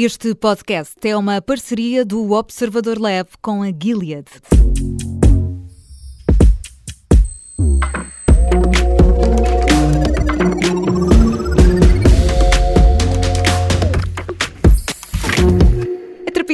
[0.00, 4.26] Este podcast é uma parceria do Observador Lab com a Gilead.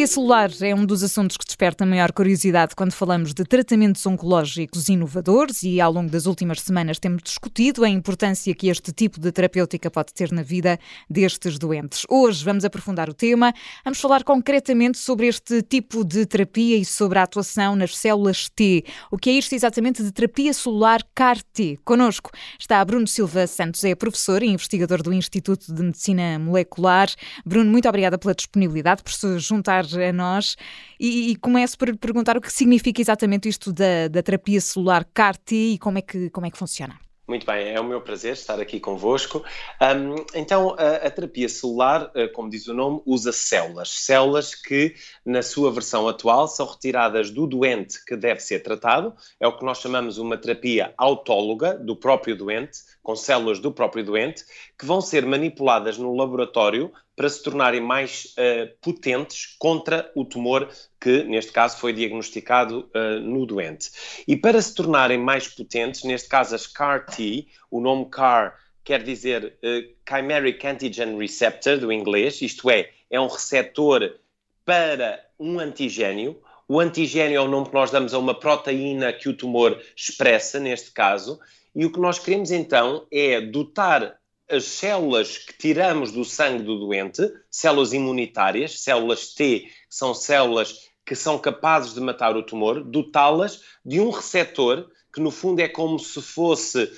[0.04, 4.88] Terapia celular é um dos assuntos que desperta maior curiosidade quando falamos de tratamentos oncológicos
[4.88, 9.32] inovadores e ao longo das últimas semanas temos discutido a importância que este tipo de
[9.32, 10.78] terapêutica pode ter na vida
[11.08, 12.04] destes doentes.
[12.08, 17.18] Hoje vamos aprofundar o tema, vamos falar concretamente sobre este tipo de terapia e sobre
[17.18, 18.84] a atuação nas células T.
[19.10, 21.78] O que é isto exatamente de terapia celular CAR-T?
[21.84, 27.08] Conosco está Bruno Silva Santos, é professor e investigador do Instituto de Medicina Molecular.
[27.46, 30.56] Bruno, muito obrigada pela disponibilidade, por se juntar a nós
[30.98, 35.54] e, e começo por perguntar o que significa exatamente isto da, da terapia celular CAR-T
[35.54, 36.98] e como é, que, como é que funciona.
[37.26, 39.42] Muito bem, é o meu prazer estar aqui convosco.
[39.80, 43.88] Um, então, a, a, terapia celular, eh, como diz o nome, usa células.
[43.88, 49.14] Células que, na sua versão atual, são retiradas do doente que deve ser tratado.
[49.40, 54.04] É o que nós chamamos uma terapia autóloga do próprio doente, com células do próprio
[54.04, 54.44] doente,
[54.78, 60.68] que vão ser manipuladas no laboratório para se tornarem mais uh, potentes contra o tumor
[61.00, 63.90] que, neste caso, foi diagnosticado uh, no doente.
[64.26, 69.56] E para se tornarem mais potentes, neste caso as CAR-T, o nome CAR quer dizer
[69.62, 74.18] uh, Chimeric Antigen Receptor, do inglês, isto é, é um receptor
[74.64, 76.40] para um antigênio.
[76.66, 80.58] O antigênio é o nome que nós damos a uma proteína que o tumor expressa,
[80.58, 81.38] neste caso,
[81.74, 84.18] e o que nós queremos então é dotar
[84.54, 90.92] as células que tiramos do sangue do doente, células imunitárias, células T, que são células
[91.04, 95.68] que são capazes de matar o tumor, dotá-las de um receptor que no fundo é
[95.68, 96.90] como se fosse,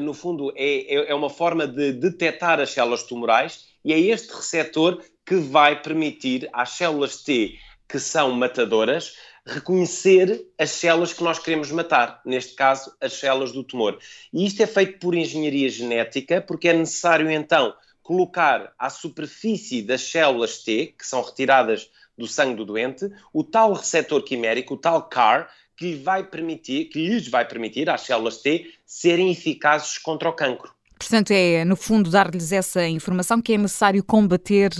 [0.00, 4.32] no fundo é, é, é uma forma de detectar as células tumorais e é este
[4.32, 9.14] receptor que vai permitir às células T que são matadoras
[9.46, 13.98] reconhecer as células que nós queremos matar, neste caso, as células do tumor.
[14.32, 20.02] E isto é feito por engenharia genética, porque é necessário então colocar à superfície das
[20.02, 25.08] células T, que são retiradas do sangue do doente, o tal receptor quimérico, o tal
[25.08, 30.28] CAR, que, lhe vai permitir, que lhes vai permitir às células T serem eficazes contra
[30.28, 30.72] o cancro.
[30.98, 34.70] Portanto, é, no fundo, dar-lhes essa informação que é necessário combater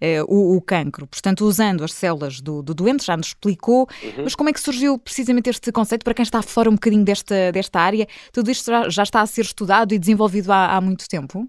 [0.00, 1.06] eh, o, o, cancro.
[1.06, 4.24] Portanto, usando as células do, do doente, já nos explicou, uhum.
[4.24, 6.04] mas como é que surgiu precisamente este conceito?
[6.04, 9.26] Para quem está fora um bocadinho desta, desta área, tudo isto já, já está a
[9.26, 11.48] ser estudado e desenvolvido há, há muito tempo?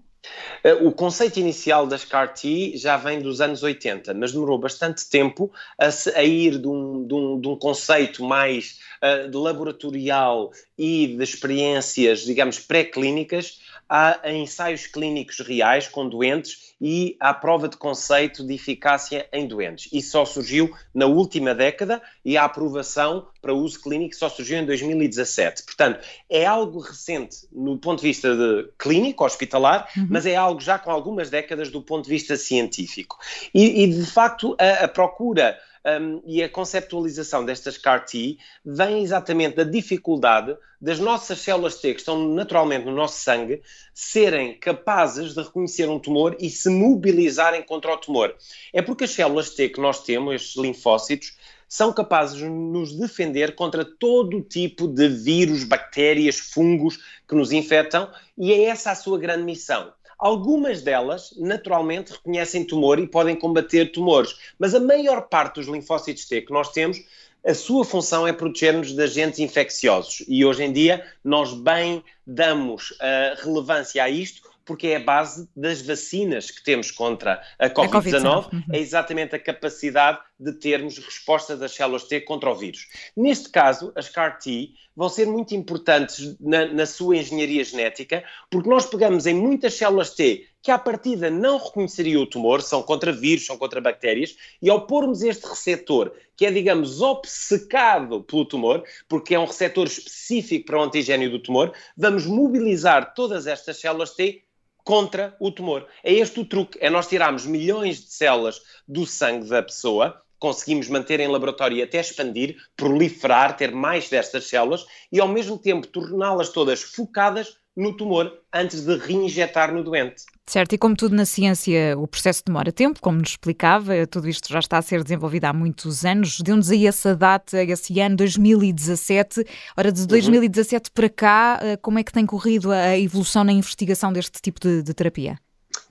[0.62, 5.50] Eh, o conceito inicial das CAR-T já vem dos anos 80, mas demorou bastante tempo
[5.78, 11.22] a, a ir de um, de, um, de um, conceito mais uh, laboratorial e de
[11.22, 18.46] experiências, digamos, pré-clínicas a, a ensaios clínicos reais com doentes e à prova de conceito
[18.46, 19.88] de eficácia em doentes.
[19.92, 24.66] Isso só surgiu na última década e a aprovação para uso clínico só surgiu em
[24.66, 25.64] 2017.
[25.64, 30.06] Portanto, é algo recente no ponto de vista de clínico, hospitalar, uhum.
[30.10, 33.18] mas é algo já com algumas décadas do ponto de vista científico.
[33.52, 35.58] E, e de facto, a, a procura
[36.00, 42.00] um, e a conceptualização destas CAR-T vem exatamente da dificuldade das nossas células T, que
[42.00, 43.62] estão naturalmente no nosso sangue,
[43.92, 48.34] serem capazes de reconhecer um tumor e se mobilizarem contra o tumor.
[48.72, 51.36] É porque as células T que nós temos, estes linfócitos,
[51.68, 58.10] são capazes de nos defender contra todo tipo de vírus, bactérias, fungos que nos infectam,
[58.38, 59.92] e é essa a sua grande missão.
[60.18, 66.24] Algumas delas, naturalmente, reconhecem tumor e podem combater tumores, mas a maior parte dos linfócitos
[66.24, 66.98] T que nós temos,
[67.46, 70.24] a sua função é proteger-nos de agentes infecciosos.
[70.26, 75.48] E hoje em dia nós bem damos uh, relevância a isto porque é a base
[75.56, 78.62] das vacinas que temos contra a Covid-19, uhum.
[78.70, 82.86] é exatamente a capacidade de termos resposta das células T contra o vírus.
[83.16, 88.86] Neste caso, as CAR-T vão ser muito importantes na, na sua engenharia genética, porque nós
[88.86, 93.46] pegamos em muitas células T que à partida não reconheceriam o tumor, são contra vírus,
[93.46, 99.34] são contra bactérias, e ao pormos este receptor, que é, digamos, obcecado pelo tumor, porque
[99.34, 104.42] é um receptor específico para o antigênio do tumor, vamos mobilizar todas estas células T
[104.84, 105.86] contra o tumor.
[106.02, 110.88] É este o truque, é nós tirarmos milhões de células do sangue da pessoa, conseguimos
[110.88, 115.86] manter em laboratório e até expandir, proliferar, ter mais destas células e ao mesmo tempo
[115.86, 120.24] torná-las todas focadas no tumor antes de reinjetar no doente.
[120.44, 124.48] Certo, e como tudo na ciência, o processo demora tempo, como nos explicava, tudo isto
[124.52, 126.40] já está a ser desenvolvido há muitos anos.
[126.40, 129.44] Deu-nos aí essa data, esse ano 2017.
[129.76, 130.92] Ora, de 2017 uhum.
[130.92, 134.82] para cá, eh, como é que tem corrido a evolução na investigação deste tipo de,
[134.82, 135.38] de terapia?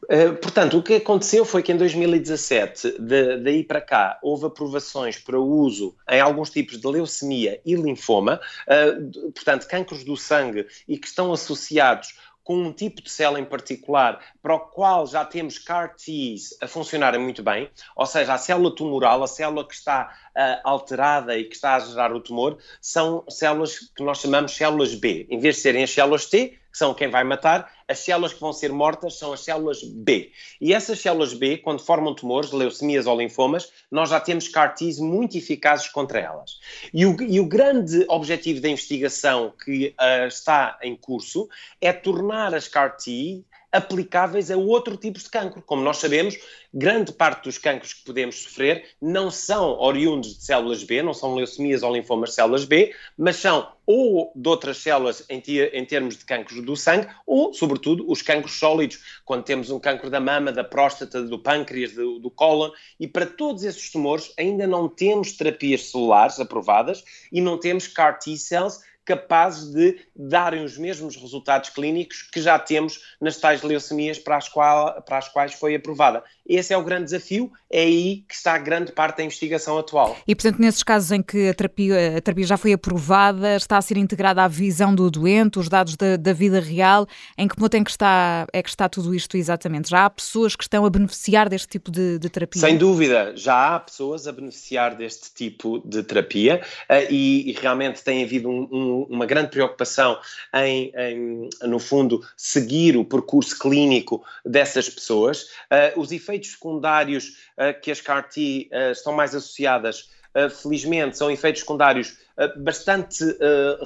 [0.09, 5.18] Uh, portanto, o que aconteceu foi que em 2017, de, daí para cá, houve aprovações
[5.18, 10.98] para uso em alguns tipos de leucemia e linfoma, uh, portanto, cancros do sangue e
[10.98, 12.15] que estão associados
[12.48, 17.19] com um tipo de célula em particular para o qual já temos CAR-Ts a funcionarem
[17.19, 21.56] muito bem, ou seja, a célula tumoral, a célula que está uh, alterada e que
[21.56, 25.27] está a gerar o tumor, são células que nós chamamos células B.
[25.30, 28.39] Em vez de serem as células T, que são quem vai matar, as células que
[28.39, 30.31] vão ser mortas são as células B.
[30.62, 35.38] E essas células B, quando formam tumores, leucemias ou linfomas, nós já temos CAR-Ts muito
[35.38, 36.59] eficazes contra elas.
[36.94, 41.50] E o, e o, grande objetivo da investigação que uh, está em curso
[41.81, 45.61] é tornar as CAR-T aplicáveis a outro tipo de cancro.
[45.61, 46.37] Como nós sabemos,
[46.73, 51.35] grande parte dos cancros que podemos sofrer não são oriundos de células B, não são
[51.35, 55.41] leucemias ou linfomas de células B, mas são ou de outras células em,
[55.73, 60.09] em termos de cancros do sangue, ou, sobretudo, os cancros sólidos, quando temos um cancro
[60.09, 64.67] da mama, da próstata, do pâncreas, do, do cólon, e para todos esses tumores ainda
[64.67, 71.15] não temos terapias celulares aprovadas e não temos CAR T-cells capazes de darem os mesmos
[71.15, 75.75] resultados clínicos que já temos nas tais leucemias para as, qual, para as quais foi
[75.75, 76.21] aprovada.
[76.45, 80.18] Esse é o grande desafio, é aí que está grande parte da investigação atual.
[80.27, 83.81] E, portanto, nesses casos em que a terapia, a terapia já foi aprovada, está a
[83.81, 87.07] ser integrada à visão do doente, os dados da, da vida real,
[87.38, 89.89] em que ponto é que, está, é que está tudo isto exatamente?
[89.89, 92.62] Já há pessoas que estão a beneficiar deste tipo de, de terapia?
[92.62, 98.04] Sem dúvida, já há pessoas a beneficiar deste tipo de terapia uh, e, e, realmente
[98.04, 100.19] tem havido um, um, uma grande preocupação
[100.53, 105.44] em, em, no fundo, seguir o percurso clínico dessas pessoas.
[105.71, 111.17] Uh, os efeitos secundários uh, que as CAR-T uh, eh, estão mais associadas, uh, felizmente,
[111.17, 112.17] são efeitos secundários
[112.57, 113.23] bastante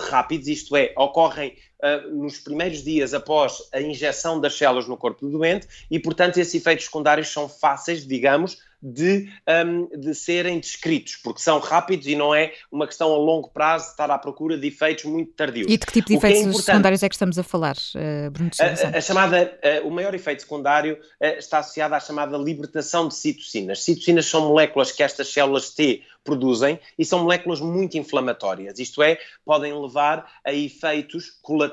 [0.10, 1.56] rápidos, isto é, ocorrem
[2.12, 6.54] nos primeiros dias após a injeção das células no corpo do doente e, portanto, esses
[6.54, 9.30] efeitos secundários são fáceis, digamos, de,
[9.66, 13.86] um, de serem descritos, porque são rápidos e não é uma questão a longo prazo
[13.86, 15.68] de estar à procura de efeitos muito tardios.
[15.70, 18.32] E de que tipo de é efeitos é secundários é que estamos a falar, uh,
[18.32, 20.98] Bruno a, a, chamada, uh, O maior efeito secundário
[21.38, 23.84] está associado à chamada libertação de citocinas.
[23.84, 29.18] Citocinas são moléculas que estas células T produzem e são moléculas muito inflamatórias, isto é,
[29.44, 31.71] podem levar a efeitos colaterais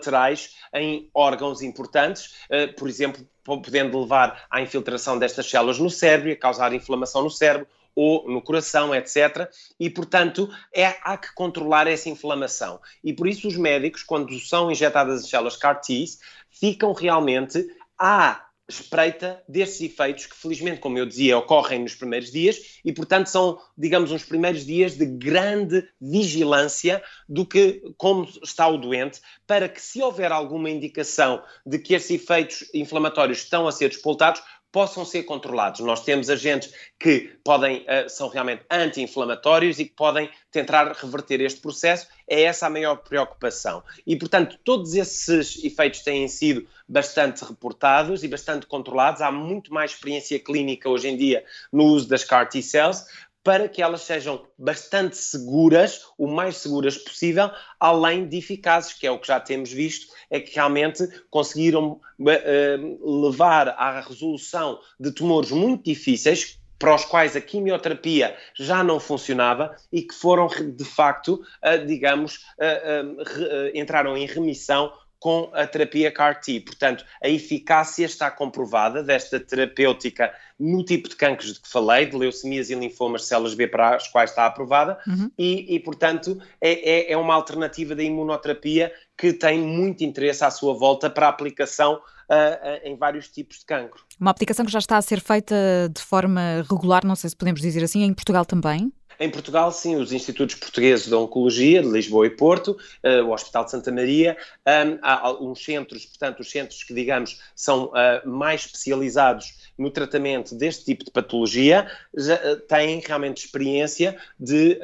[0.75, 2.35] em órgãos importantes,
[2.77, 7.31] por exemplo, podendo levar à infiltração destas células no cérebro e a causar inflamação no
[7.31, 9.50] cérebro ou no coração, etc.
[9.81, 12.81] E, portanto, é, há que controlar essa inflamação.
[13.03, 16.05] E por isso os médicos, quando são injetadas as células CAR-T,
[16.49, 17.67] ficam realmente
[17.99, 23.29] à espreita desses efeitos que, felizmente, como eu dizia, ocorrem nos primeiros dias e, portanto,
[23.29, 29.69] são, digamos, uns primeiros dias de grande vigilância do que como está o doente, para
[29.69, 35.05] que, se houver alguma indicação de que esses efeitos inflamatórios estão a ser despoltados, possam
[35.05, 35.81] ser controlados.
[35.81, 41.61] Nós temos agentes que podem, uh, são realmente anti-inflamatórios e que podem tentar reverter este
[41.61, 42.06] processo.
[42.29, 43.82] É essa a maior preocupação.
[44.06, 49.20] E, portanto, todos esses efeitos têm sido bastante reportados e bastante controlados.
[49.20, 53.05] Há muito mais experiência clínica hoje em dia no uso das CAR T-cells,
[53.49, 57.50] para que elas sejam bastante seguras, o mais seguras possível,
[57.81, 63.23] além de eficazes, que é o que já temos visto, é que realmente conseguiram uh,
[63.23, 69.75] levar à resolução de tumores muito difíceis, para os quais a quimioterapia já não funcionava
[69.90, 76.60] e que foram, de facto, uh, digamos, uh, entraram em remissão com a terapia CAR-T.
[76.60, 82.16] Portanto, a eficácia está comprovada desta terapêutica no tipo de cancros de que falei, de
[82.16, 85.30] leucemias e linfomas de células B para as quais está aprovada, uhum.
[85.38, 90.50] e, e, portanto, é, é, é, uma alternativa da imunoterapia que tem muito interesse à
[90.50, 94.02] sua volta para a aplicação uh, uh, em vários tipos de cancro.
[94.20, 95.54] Uma aplicação que já está a ser feita
[95.92, 98.92] de forma regular, não sei se podemos dizer assim, em Portugal também?
[99.20, 103.64] Em Portugal, sim, os Institutos Portugueses de Oncologia, de Lisboa e Porto, uh, o Hospital
[103.64, 108.66] de Santa Maria, um, há uns centros, portanto, os centros que, digamos, são uh, mais
[108.66, 114.78] especializados no tratamento deste tipo de patologia, já, uh, têm realmente experiência de,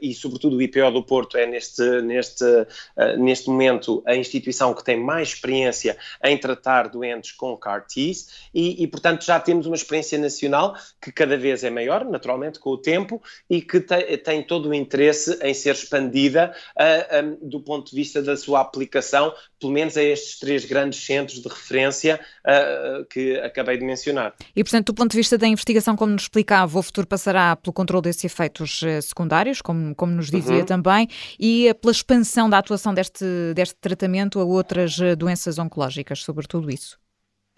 [0.00, 2.44] e sobretudo o IPO do Porto é neste, neste,
[3.18, 8.86] neste momento a instituição que tem mais experiência em tratar doentes com CAR-Ts e, e,
[8.86, 13.09] portanto, já temos uma experiência nacional que cada vez é maior, naturalmente, com o tempo,
[13.10, 17.60] tempo e que te, tem todo o interesse em ser expandida uh, ah, um, do
[17.60, 22.20] ponto de vista da sua aplicação, pelo menos a estes três grandes centros de referência
[22.46, 24.34] uh, que acabei de mencionar.
[24.54, 27.72] E, portanto, do ponto de vista da investigação, como nos explicava, o futuro passará pelo
[27.72, 30.64] controle desses efeitos uh, secundários, como, como nos dizia uhum.
[30.64, 33.24] também, e pela expansão da atuação deste,
[33.54, 36.99] deste tratamento a outras doenças oncológicas, sobre tudo isso.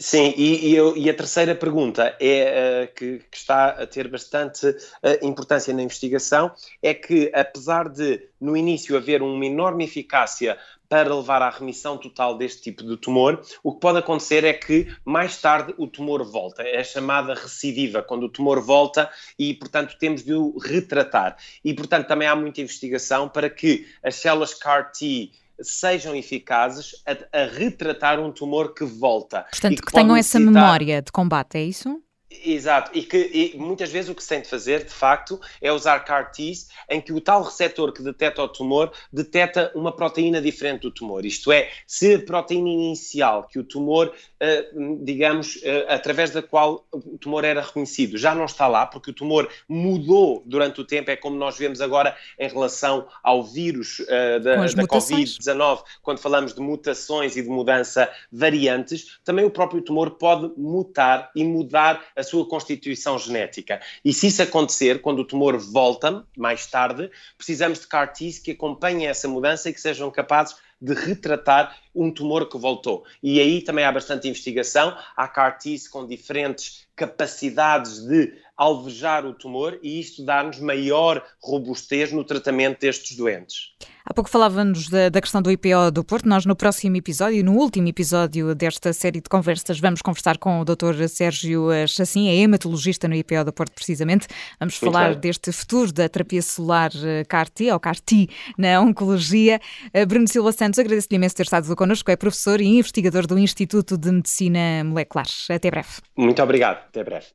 [0.03, 4.09] Sim, e, e, eu, e, a terceira pergunta é uh, que, que, está a ter
[4.09, 4.77] bastante uh,
[5.25, 6.51] importância na investigação,
[6.83, 12.37] é que apesar de no início haver uma enorme eficácia para levar à remissão total
[12.37, 16.63] deste tipo de tumor, o que pode acontecer é que mais tarde o tumor volta,
[16.65, 21.37] é a chamada recidiva, quando o tumor volta e, portanto, temos de o retratar.
[21.65, 25.31] E, portanto, também há muita investigação para que as células CAR-T
[25.63, 29.47] sejam eficazes a, a, retratar um tumor que volta.
[29.51, 32.01] Portanto, que, que tenham essa memória de combate, é isso?
[32.45, 35.73] Exato, e que e muitas vezes o que se tem de fazer, de facto, é
[35.73, 40.83] usar CAR-Ts em que o tal receptor que detecta o tumor detecta uma proteína diferente
[40.83, 41.25] do tumor.
[41.25, 46.87] Isto é, se a proteína inicial que o tumor, uh, digamos, uh, através da qual
[46.93, 51.11] o tumor era reconhecido, já não está lá, porque o tumor mudou durante o tempo,
[51.11, 56.55] é como nós vemos agora em relação ao vírus uh, da, da Covid-19, quando falamos
[56.55, 62.22] de mutações e de mudança variantes, também o próprio tumor pode mutar e mudar a
[62.23, 63.81] a sua constituição genética.
[64.05, 69.07] E se isso acontecer, quando o tumor volta mais tarde, precisamos de CAR-Ts que acompanhem
[69.07, 73.05] essa mudança e que sejam capazes de retratar um tumor que voltou.
[73.23, 79.79] E aí também há bastante investigação, há CAR-Ts com diferentes capacidades de alvejar o tumor
[79.83, 83.73] e isto dá-nos maior robustez no tratamento destes doentes.
[84.05, 86.29] Há pouco falávamos da, da, questão do IPO do Porto.
[86.29, 90.65] Nós, no próximo episódio, no último episódio desta série de conversas, vamos conversar com o
[90.65, 91.07] Dr.
[91.09, 94.27] Sérgio Chassin, é hematologista no IPO do Porto, precisamente.
[94.59, 98.29] Vamos falar deste futuro da terapia celular eh, CAR-T, ou CAR-T,
[98.59, 99.61] na oncologia.
[99.93, 102.11] Eh, Bruno Silva Santos, agradeço-lhe imenso ter estado connosco.
[102.11, 105.27] É professor e investigador do Instituto de Medicina Molecular.
[105.49, 105.89] Até breve.
[106.17, 106.79] Muito obrigado.
[106.89, 107.27] Até breve.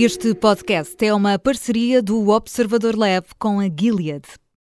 [0.00, 4.22] Este podcast é uma parceria do Observador Lab com a Gilead.